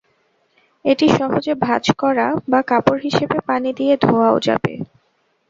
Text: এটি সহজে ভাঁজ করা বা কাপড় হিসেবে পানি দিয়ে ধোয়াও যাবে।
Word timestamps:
এটি 0.85 1.07
সহজে 1.17 1.53
ভাঁজ 1.57 1.85
করা 1.97 2.27
বা 2.51 2.59
কাপড় 2.67 2.99
হিসেবে 3.03 3.37
পানি 3.47 3.69
দিয়ে 3.73 3.93
ধোয়াও 4.03 4.37
যাবে। 4.47 4.73